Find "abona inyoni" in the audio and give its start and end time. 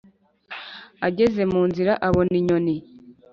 2.07-2.75